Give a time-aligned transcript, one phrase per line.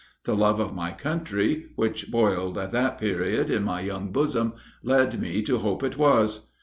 [0.25, 5.21] The love of my country, which boiled, at that period, in my young bosom, led
[5.21, 6.49] me to hope it was."